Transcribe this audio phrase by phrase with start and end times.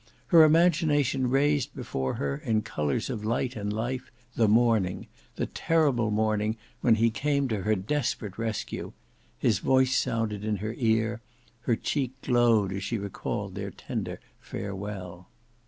[0.29, 6.09] Her imagination raised before her in colours of light and life the morning, the terrible
[6.09, 8.93] morning when he came to her desperate rescue;
[9.37, 11.21] his voice sounded in her ear;
[11.69, 15.27] her cheek glowed as she recalled their tender farewell.